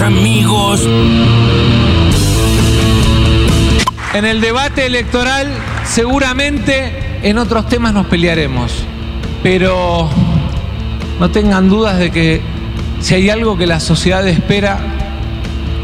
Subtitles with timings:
[0.00, 0.88] amigos.
[4.14, 5.48] En el debate electoral
[5.84, 8.72] seguramente en otros temas nos pelearemos,
[9.42, 10.08] pero
[11.18, 12.40] no tengan dudas de que
[13.00, 14.78] si hay algo que la sociedad espera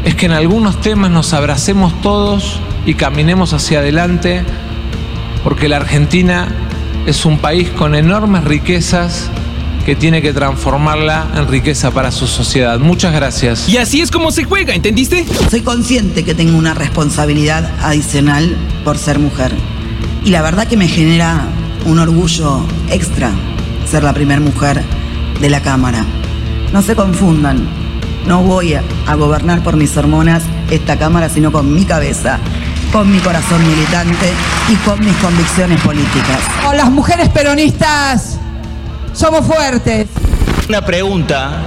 [0.05, 4.43] es que en algunos temas nos abracemos todos y caminemos hacia adelante,
[5.43, 6.47] porque la Argentina
[7.05, 9.29] es un país con enormes riquezas
[9.85, 12.79] que tiene que transformarla en riqueza para su sociedad.
[12.79, 13.69] Muchas gracias.
[13.69, 15.25] Y así es como se juega, ¿entendiste?
[15.51, 19.53] Soy consciente que tengo una responsabilidad adicional por ser mujer.
[20.23, 21.45] Y la verdad que me genera
[21.85, 23.29] un orgullo extra
[23.89, 24.81] ser la primera mujer
[25.39, 26.03] de la Cámara.
[26.73, 27.67] No se confundan,
[28.25, 28.83] no voy a,
[29.15, 30.41] gobernar por mis hormonas
[30.71, 32.39] esta Cámara, sino con mi cabeza,
[32.91, 34.33] con mi corazón militante
[34.67, 36.39] y con mis convicciones políticas.
[36.63, 38.39] Con las mujeres peronistas
[39.15, 40.07] somos fuertes.
[40.67, 41.61] Una pregunta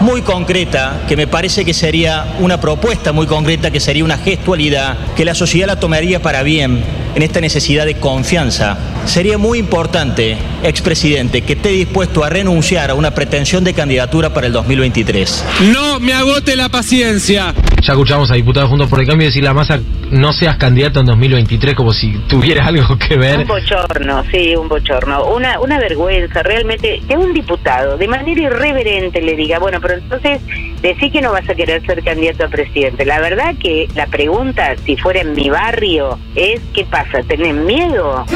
[0.00, 4.96] muy concreta, que me parece que sería una propuesta muy concreta, que sería una gestualidad,
[5.14, 6.82] que la sociedad la tomaría para bien
[7.14, 8.78] en esta necesidad de confianza.
[9.04, 14.46] Sería muy importante, expresidente, que esté dispuesto a renunciar a una pretensión de candidatura para
[14.46, 15.44] el 2023.
[15.72, 17.54] No me agote la paciencia.
[17.82, 21.06] Ya escuchamos a diputados Juntos por el Cambio decir la masa no seas candidato en
[21.06, 23.38] 2023 como si tuviera algo que ver.
[23.40, 25.24] Un bochorno, sí, un bochorno.
[25.26, 30.40] Una, una vergüenza, realmente, que un diputado de manera irreverente le diga, bueno, pero entonces
[30.82, 33.06] decí que no vas a querer ser candidato a presidente.
[33.06, 37.22] La verdad que la pregunta, si fuera en mi barrio, es ¿qué pasa?
[37.26, 38.26] ¿Tenés miedo?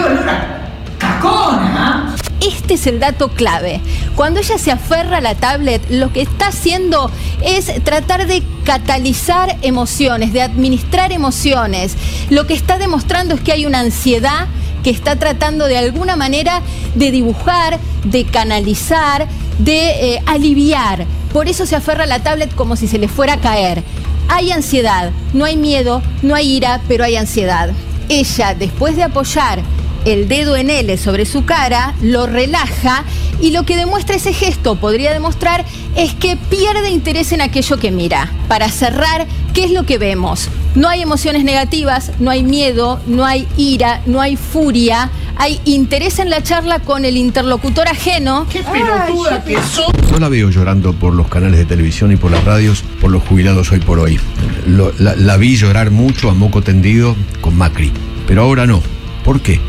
[2.41, 3.81] Este es el dato clave.
[4.17, 7.11] Cuando ella se aferra a la tablet, lo que está haciendo
[7.43, 11.97] es tratar de catalizar emociones, de administrar emociones.
[12.31, 14.47] Lo que está demostrando es que hay una ansiedad
[14.83, 16.61] que está tratando de alguna manera
[16.95, 19.27] de dibujar, de canalizar,
[19.59, 21.07] de eh, aliviar.
[21.33, 23.83] Por eso se aferra a la tablet como si se le fuera a caer.
[24.29, 27.71] Hay ansiedad, no hay miedo, no hay ira, pero hay ansiedad.
[28.09, 29.63] Ella, después de apoyar
[30.05, 33.05] el dedo en L sobre su cara, lo relaja
[33.41, 35.65] y lo que demuestra ese gesto, podría demostrar,
[35.97, 38.31] es que pierde interés en aquello que mira.
[38.49, 40.49] Para cerrar, ¿qué es lo que vemos?
[40.75, 46.19] No hay emociones negativas, no hay miedo, no hay ira, no hay furia, hay interés
[46.19, 48.47] en la charla con el interlocutor ajeno.
[48.51, 49.87] ¡Qué pelotuda que sos!
[50.11, 53.23] Yo la veo llorando por los canales de televisión y por las radios, por los
[53.25, 54.19] jubilados hoy por hoy.
[54.67, 57.93] Lo- la, la vi llorar mucho a moco tendido con Macri,
[58.27, 58.83] pero ahora no.
[59.25, 59.61] ¿Por qué?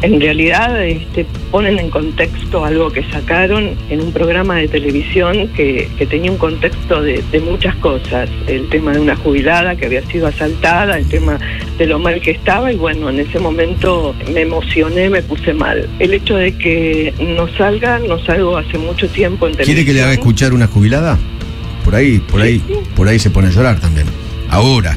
[0.00, 5.88] En realidad este, ponen en contexto algo que sacaron en un programa de televisión que,
[5.98, 8.30] que tenía un contexto de, de muchas cosas.
[8.46, 11.38] El tema de una jubilada que había sido asaltada, el tema
[11.78, 15.88] de lo mal que estaba y bueno, en ese momento me emocioné, me puse mal.
[15.98, 19.84] El hecho de que no salga, no salgo hace mucho tiempo en ¿Quiere que le
[19.84, 20.04] televisión.
[20.04, 21.18] haga escuchar una jubilada?
[21.84, 22.62] Por ahí, por ahí,
[22.94, 24.06] por ahí se pone a llorar también.
[24.48, 24.94] Ahora,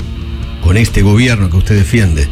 [0.62, 2.28] con este gobierno que usted defiende,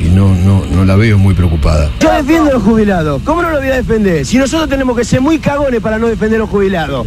[0.00, 1.90] y no, no, no la veo muy preocupada.
[2.00, 3.22] Yo defiendo a los jubilados.
[3.24, 4.24] ¿Cómo no lo voy a defender?
[4.24, 7.06] Si nosotros tenemos que ser muy cagones para no defender a los jubilados.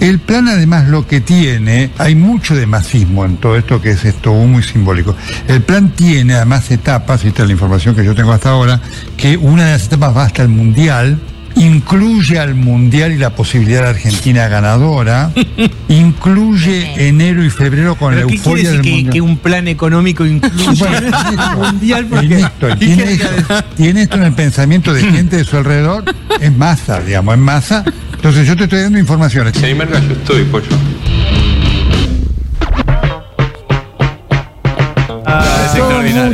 [0.00, 4.04] El plan además lo que tiene, hay mucho de masismo en todo esto que es
[4.04, 5.16] esto muy simbólico.
[5.48, 8.80] El plan tiene además etapas, y esta es la información que yo tengo hasta ahora,
[9.16, 11.18] que una de las etapas va hasta el Mundial,
[11.58, 15.32] incluye al Mundial y la posibilidad de Argentina ganadora,
[15.88, 19.12] incluye enero y febrero con la ¿Pero qué quiere euforia decir del que, Mundial.
[19.12, 22.06] que un plan económico incluye el mundial?
[22.06, 26.04] Porque, ¿qué tiene, esto, tiene esto en el pensamiento de gente de su alrededor,
[26.40, 27.84] es masa, digamos, es masa.
[28.14, 29.54] Entonces yo te estoy dando informaciones.
[29.54, 30.66] yo estoy, pollo.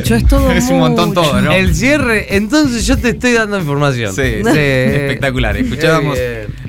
[0.05, 1.23] Mucho, es todo Es un montón mucho.
[1.23, 1.53] todo, ¿no?
[1.53, 4.15] El cierre, entonces yo te estoy dando información.
[4.15, 5.57] Sí, espectacular.
[5.57, 6.19] Escuchábamos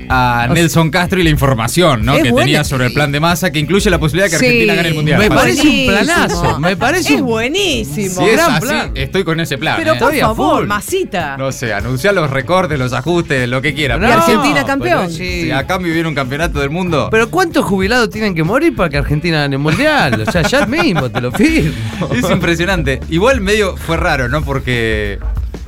[0.10, 2.14] a Nelson Castro y la información ¿no?
[2.16, 2.46] Que buena.
[2.46, 4.46] tenía sobre el plan de masa que incluye la posibilidad de que Sí.
[4.46, 5.20] Argentina gane el mundial.
[5.20, 6.60] Me parece un planazo.
[6.60, 8.16] Me parece Es un buenísimo.
[8.22, 8.92] Si es gran así, plan.
[8.96, 9.76] estoy con ese plan.
[9.78, 9.98] Pero ¿eh?
[10.00, 10.68] por favor, full.
[10.68, 11.38] masita.
[11.38, 13.98] No sé, anunciar los recortes, los ajustes, lo que quiera.
[13.98, 15.10] Y Argentina campeón.
[15.12, 15.44] sí.
[15.44, 17.10] Si a cambio hubiera un campeonato del mundo.
[17.12, 20.22] Pero ¿cuántos jubilados tienen que morir para que Argentina gane el mundial?
[20.28, 21.74] O sea, ya mismo te lo firmo.
[22.16, 23.00] Es impresionante.
[23.10, 24.44] Igual medio fue raro, ¿no?
[24.44, 25.20] Porque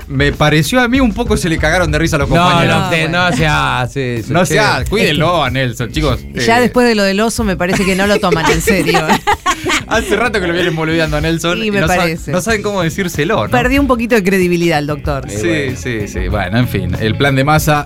[0.07, 2.77] me pareció a mí un poco se le cagaron de risa a los No, compañeros.
[2.83, 4.33] no, te- no se hace eso.
[4.33, 4.45] No che.
[4.53, 6.19] se hace, cuídenlo a Nelson, chicos.
[6.33, 8.99] Ya Eh, después de lo del oso me parece que no lo toman en serio.
[9.87, 11.59] Hace rato que lo vienen boludeando a Nelson.
[11.59, 12.31] Sí, y me no, parece.
[12.31, 13.49] no saben cómo decírselo, ¿no?
[13.51, 15.29] Perdió un poquito de credibilidad el doctor.
[15.29, 16.27] Sí, sí, sí.
[16.27, 17.85] Bueno, en fin, el plan de masa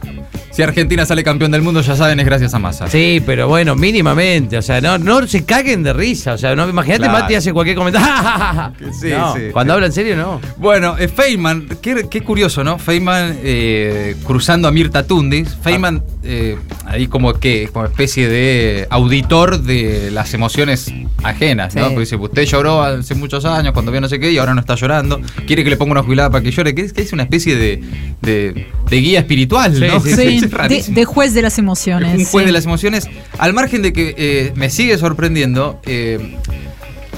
[0.51, 2.87] Si Argentina sale campeón del mundo, ya saben, es gracias a Massa.
[2.89, 4.57] Sí, pero bueno, mínimamente.
[4.57, 6.33] O sea, no, no se caguen de risa.
[6.33, 7.19] O sea, no, imagínate, Claro.
[7.19, 8.07] Mati hace cualquier comentario.
[8.99, 9.41] Sí, No, sí.
[9.53, 10.41] Cuando habla en serio, no.
[10.57, 12.77] Bueno, eh, Feynman, qué, qué curioso, ¿no?
[12.77, 15.55] Feynman eh, cruzando a Mirta Tundis.
[15.63, 20.91] Feynman, eh, ahí como que, como especie de auditor de las emociones
[21.23, 21.81] ajenas, ¿no?
[21.83, 21.87] Sí.
[21.89, 24.59] Porque dice, usted lloró hace muchos años cuando vio no sé qué y ahora no
[24.59, 25.21] está llorando.
[25.47, 26.75] Quiere que le ponga una jubilada para que llore.
[26.75, 27.81] Que es, que es una especie de,
[28.21, 29.99] de- de guía espiritual, ¿no?
[30.01, 30.95] Sí, Es de, rarísimo.
[30.95, 32.17] de juez de las emociones.
[32.17, 32.45] un juez sí.
[32.47, 33.07] de las emociones.
[33.37, 36.37] Al margen de que eh, me sigue sorprendiendo eh,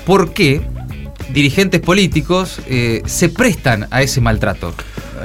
[0.06, 0.62] por qué
[1.34, 4.74] dirigentes políticos eh, se prestan a ese maltrato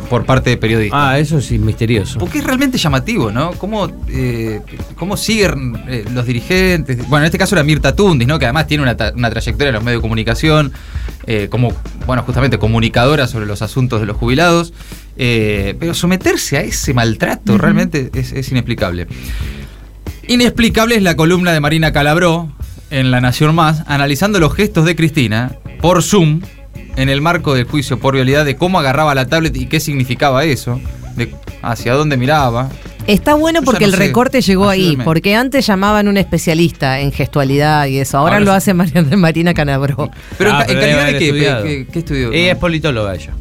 [0.08, 1.00] por parte de periodistas.
[1.00, 2.18] Ah, eso sí, misterioso.
[2.18, 3.52] Porque es realmente llamativo, ¿no?
[3.52, 4.60] Cómo, eh,
[4.96, 6.98] cómo siguen eh, los dirigentes.
[7.08, 8.38] Bueno, en este caso era Mirta Tundis, ¿no?
[8.38, 10.72] Que además tiene una, trayectoria en los medios de comunicación,
[11.26, 11.72] eh, como,
[12.06, 14.72] bueno, justamente comunicadora sobre los asuntos de los jubilados.
[15.16, 19.08] Pero someterse a ese maltrato realmente es, es inexplicable.
[20.28, 22.52] Inexplicable es la columna de Marina Calabró
[22.90, 26.40] en La Nación Más, analizando los gestos de Cristina por Zoom
[26.98, 30.44] en el marco del juicio por vialidad de cómo agarraba la tablet y qué significaba
[30.44, 30.80] eso,
[31.16, 32.68] de hacia dónde miraba.
[33.06, 33.98] Está bueno porque no el sé.
[33.98, 38.50] recorte llegó ahí, porque antes llamaban un especialista en gestualidad y eso, ahora, Ahora lo
[38.52, 38.56] sí.
[38.58, 40.10] hace Mariana, Marina Canabró.
[40.36, 41.32] Pero en Ah, ca- en, pero calidad de qué.
[41.62, 42.32] ¿Qué, qué estudió?
[42.32, 43.32] Ella es politóloga ella.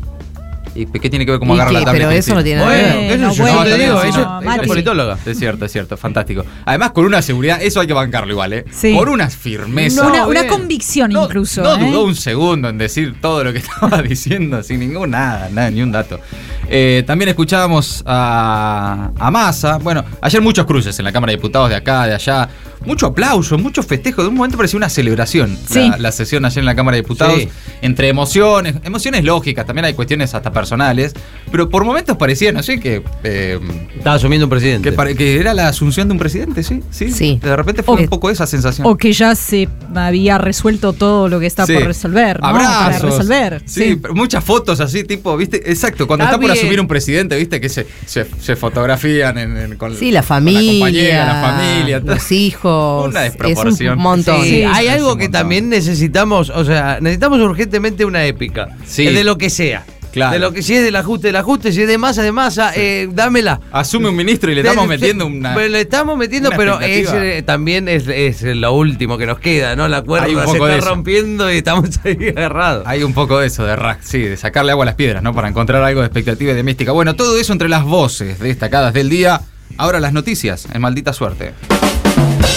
[0.82, 1.80] ¿Y qué tiene que ver cómo ¿Y agarra qué?
[1.80, 2.02] la tablet?
[2.08, 3.38] Pero eso no tiene nada que Bueno, ver.
[3.40, 5.18] bueno, yo te digo, no, ella, es politóloga.
[5.26, 6.46] Es cierto, es cierto, fantástico.
[6.66, 8.66] Además, con una seguridad, eso hay que bancarlo igual, ¿eh?
[8.72, 8.94] Sí.
[8.96, 10.08] Con una firmeza.
[10.08, 10.54] una, No, una bien.
[10.54, 11.64] convicción No, incluso.
[11.64, 11.80] no ¿eh?
[11.90, 15.82] dudó un segundo en decir todo lo que estaba diciendo, sin ningún nada, nada, ni
[15.82, 16.20] un dato.
[16.70, 19.78] Eh, también escuchábamos a, a Massa.
[19.78, 22.50] Bueno, ayer muchos cruces en la Cámara de Diputados de acá, de allá.
[22.86, 24.22] Mucho aplauso, mucho festejo.
[24.22, 25.90] De un momento parecía una celebración Sí.
[25.90, 27.36] la, la sesión ayer en la Cámara de Diputados.
[27.40, 27.50] Sí.
[27.82, 31.14] Entre emociones, emociones lógicas, también hay cuestiones hasta personales.
[31.52, 33.02] Pero por momentos parecía, no sé, que.
[33.24, 33.60] eh,
[33.98, 34.94] Estaba asumiendo un presidente.
[35.16, 36.84] que, era la asunción de un presidente, ¿sí?
[36.92, 37.12] Sí.
[37.12, 37.40] Sí.
[37.42, 38.86] De repente fue O- un poco esa sensación.
[38.86, 41.74] O que ya se había resuelto todo lo que está Sí.
[41.74, 42.52] por resolver, ¿no?
[42.52, 43.02] Para Abrazos.
[43.18, 43.64] resolver.
[43.66, 45.58] Sí, muchas fotos así, tipo, ¿viste?
[45.70, 47.60] Exacto, cuando Está está, por asumir un presidente, ¿viste?
[47.62, 51.42] Que se, se, se fotografían en, en- con, Sí, la con la compañera, familia, la
[51.42, 52.02] familia.
[52.02, 52.14] todo.
[52.16, 53.98] los hijos, Una es desproporción.
[53.98, 54.44] un montón.
[54.44, 55.32] Sí, Sí, hay es algo que montón.
[55.42, 58.70] también necesitamos, o sea, necesitamos urgentemente una épica.
[58.86, 59.06] Sí.
[59.06, 59.86] De lo que sea.
[60.12, 60.34] Claro.
[60.34, 62.72] De lo que si es del ajuste, del ajuste, si es de masa, de masa,
[62.76, 63.60] eh, dámela.
[63.72, 65.54] Asume un ministro y le estamos metiendo una.
[65.54, 69.76] Pero le estamos metiendo, pero es, eh, también es, es lo último que nos queda,
[69.76, 69.88] ¿no?
[69.88, 70.90] La cuerda se está eso.
[70.90, 72.88] rompiendo y estamos ahí agarrados.
[72.88, 75.34] Hay un poco de eso, de rack, sí, de sacarle agua a las piedras, ¿no?
[75.34, 76.92] Para encontrar algo de expectativa y de mística.
[76.92, 79.42] Bueno, todo eso entre las voces destacadas del día.
[79.78, 81.54] Ahora las noticias, en maldita suerte.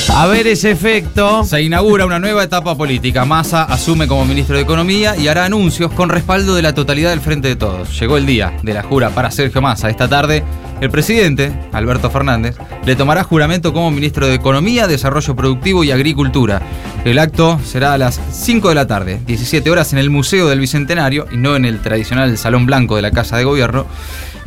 [0.09, 1.45] A ver ese efecto.
[1.45, 3.25] Se inaugura una nueva etapa política.
[3.25, 7.21] Massa asume como ministro de Economía y hará anuncios con respaldo de la totalidad del
[7.21, 7.99] Frente de Todos.
[7.99, 9.91] Llegó el día de la jura para Sergio Massa.
[9.91, 10.43] Esta tarde,
[10.81, 16.61] el presidente, Alberto Fernández, le tomará juramento como ministro de Economía, Desarrollo Productivo y Agricultura.
[17.05, 20.61] El acto será a las 5 de la tarde, 17 horas en el Museo del
[20.61, 23.87] Bicentenario y no en el tradicional Salón Blanco de la Casa de Gobierno.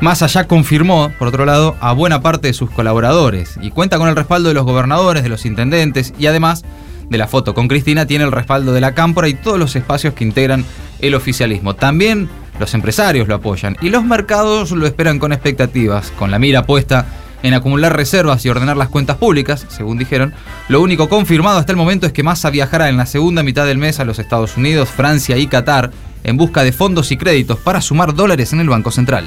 [0.04, 4.10] Massa ya confirmó, por otro lado, a buena parte de sus colaboradores y cuenta con
[4.10, 6.64] el respaldo de los gobernadores, de los intendentes y además
[7.10, 10.14] de la foto con Cristina tiene el respaldo de la Cámpora y todos los espacios
[10.14, 10.66] que integran
[11.00, 11.76] el oficialismo.
[11.76, 12.30] También
[12.60, 17.06] los empresarios lo apoyan y los mercados lo esperan con expectativas, con la mira puesta
[17.44, 20.34] en acumular reservas y ordenar las cuentas públicas, según dijeron.
[20.70, 23.78] Lo único confirmado hasta el momento es que Massa viajará en la segunda mitad del
[23.78, 25.92] mes a los Estados Unidos, Francia y Qatar
[26.24, 29.26] en busca de fondos y créditos para sumar dólares en el Banco Central.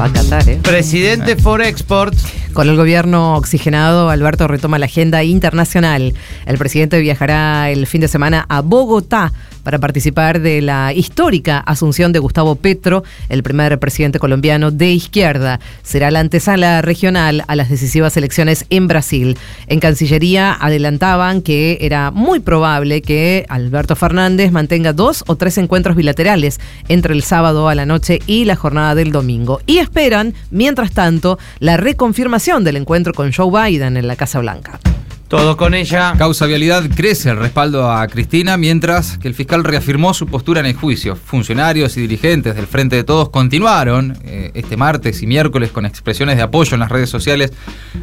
[0.00, 0.60] Va a Qatar, ¿eh?
[0.62, 2.14] Presidente for Export.
[2.58, 6.12] Con el gobierno oxigenado, Alberto retoma la agenda internacional.
[6.44, 12.10] El presidente viajará el fin de semana a Bogotá para participar de la histórica asunción
[12.10, 15.60] de Gustavo Petro, el primer presidente colombiano de izquierda.
[15.82, 19.36] Será la antesala regional a las decisivas elecciones en Brasil.
[19.68, 25.96] En Cancillería adelantaban que era muy probable que Alberto Fernández mantenga dos o tres encuentros
[25.96, 29.60] bilaterales entre el sábado a la noche y la jornada del domingo.
[29.66, 34.80] Y esperan, mientras tanto, la reconfirmación del encuentro con Joe Biden en la Casa Blanca.
[35.28, 36.14] Todo con ella.
[36.16, 40.66] Causa Vialidad crece el respaldo a Cristina, mientras que el fiscal reafirmó su postura en
[40.66, 41.14] el juicio.
[41.14, 46.38] Funcionarios y dirigentes del Frente de Todos continuaron eh, este martes y miércoles con expresiones
[46.38, 47.52] de apoyo en las redes sociales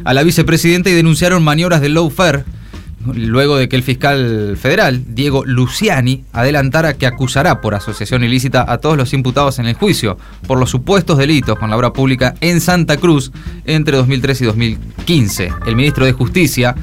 [0.04, 2.44] a la vicepresidenta y denunciaron maniobras de lawfare
[3.14, 8.78] luego de que el fiscal federal, Diego Luciani, adelantara que acusará por asociación ilícita a
[8.78, 12.60] todos los imputados en el juicio por los supuestos delitos con la obra pública en
[12.60, 13.32] Santa Cruz
[13.64, 15.52] entre 2003 y 2015.
[15.66, 16.74] El ministro de Justicia,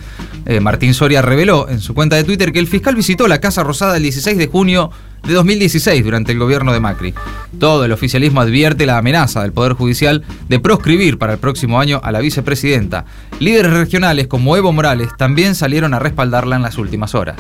[0.46, 3.64] eh, Martín Soria, reveló en su cuenta de Twitter que el fiscal visitó la Casa
[3.64, 4.92] Rosada el 16 de junio
[5.28, 7.14] de 2016 durante el gobierno de Macri.
[7.60, 12.02] Todo el oficialismo advierte la amenaza del Poder Judicial de proscribir para el próximo año
[12.04, 13.06] a la vicepresidenta.
[13.40, 17.38] Líderes regionales como Evo Morales también salieron a respaldarla en las últimas horas.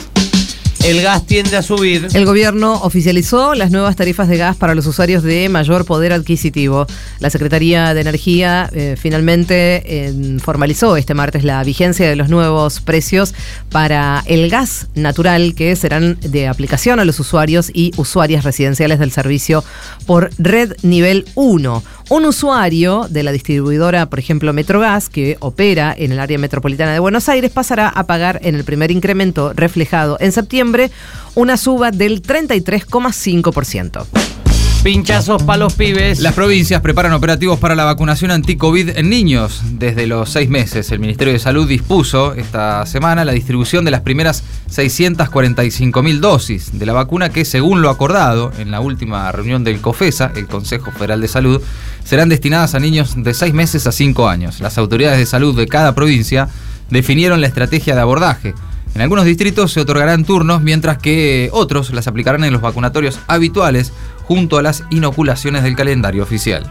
[0.84, 2.10] El gas tiende a subir.
[2.13, 6.88] El gobierno oficializó las nuevas tarifas de gas para los usuarios de mayor poder adquisitivo.
[7.20, 12.82] La Secretaría de Energía eh, finalmente eh, formalizó este martes la vigencia de los nuevos
[12.82, 13.34] precios
[13.70, 19.12] para el gas natural que serán de aplicación a los usuarios y usuarias residenciales del
[19.12, 19.63] servicio
[20.06, 21.82] por red nivel 1.
[22.13, 27.00] Un usuario de la distribuidora, por ejemplo, Metrogas, que opera en el área metropolitana de
[27.00, 30.91] Buenos Aires, pasará a pagar en el primer incremento reflejado en septiembre
[31.34, 34.33] una suba del 33,5%.
[34.84, 36.20] Pinchazos para los pibes.
[36.20, 40.92] Las provincias preparan operativos para la vacunación anti-COVID en niños desde los seis meses.
[40.92, 46.78] El Ministerio de Salud dispuso esta semana la distribución de las primeras 645 mil dosis
[46.78, 50.92] de la vacuna que, según lo acordado en la última reunión del COFESA, el Consejo
[50.92, 51.62] Federal de Salud,
[52.04, 54.60] serán destinadas a niños de seis meses a cinco años.
[54.60, 56.50] Las autoridades de salud de cada provincia
[56.90, 58.54] definieron la estrategia de abordaje.
[58.96, 63.92] En algunos distritos se otorgarán turnos, mientras que otros las aplicarán en los vacunatorios habituales
[64.24, 66.63] junto a las inoculaciones del calendario oficial.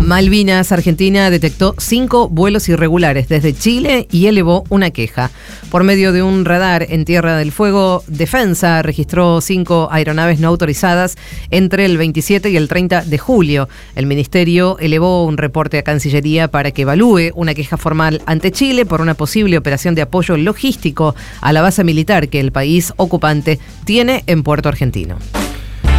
[0.00, 5.30] Malvinas, Argentina, detectó cinco vuelos irregulares desde Chile y elevó una queja.
[5.70, 11.18] Por medio de un radar en Tierra del Fuego, Defensa registró cinco aeronaves no autorizadas
[11.50, 13.68] entre el 27 y el 30 de julio.
[13.94, 18.86] El ministerio elevó un reporte a Cancillería para que evalúe una queja formal ante Chile
[18.86, 23.58] por una posible operación de apoyo logístico a la base militar que el país ocupante
[23.84, 25.18] tiene en Puerto Argentino.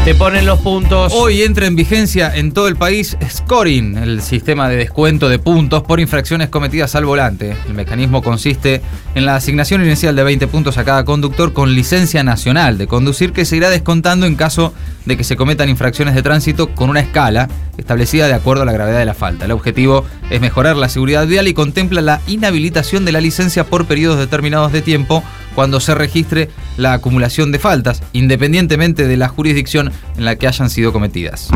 [0.09, 1.13] Te ponen los puntos.
[1.13, 5.83] Hoy entra en vigencia en todo el país Scoring, el sistema de descuento de puntos
[5.83, 7.55] por infracciones cometidas al volante.
[7.67, 8.81] El mecanismo consiste
[9.13, 13.33] en la asignación inicial de 20 puntos a cada conductor con licencia nacional de conducir
[13.33, 14.73] que se irá descontando en caso
[15.05, 17.47] de que se cometan infracciones de tránsito con una escala
[17.77, 19.45] establecida de acuerdo a la gravedad de la falta.
[19.45, 23.85] El objetivo es mejorar la seguridad vial y contempla la inhabilitación de la licencia por
[23.85, 25.23] periodos determinados de tiempo
[25.59, 26.47] cuando se registre
[26.77, 31.49] la acumulación de faltas, independientemente de la jurisdicción en la que hayan sido cometidas.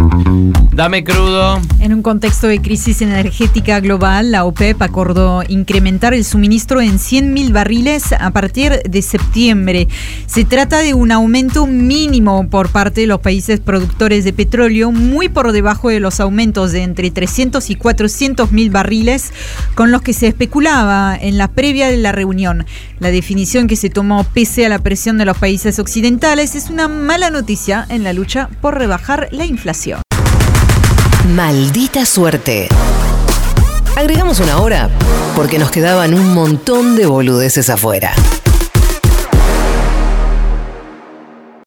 [0.74, 1.62] Dame crudo.
[1.80, 7.54] En un contexto de crisis energética global, la OPEP acordó incrementar el suministro en 100.000
[7.54, 9.88] barriles a partir de septiembre.
[10.26, 15.30] Se trata de un aumento mínimo por parte de los países productores de petróleo, muy
[15.30, 19.32] por debajo de los aumentos de entre 300 y 400 mil barriles
[19.76, 22.66] con los que se especulaba en la previa de la reunión.
[23.00, 26.88] La definición que se tomó pese a la presión de los países occidentales es una
[26.88, 30.02] mala noticia en la lucha por rebajar la inflación.
[31.30, 32.68] Maldita suerte.
[33.96, 34.90] Agregamos una hora
[35.36, 38.14] porque nos quedaban un montón de boludeces afuera.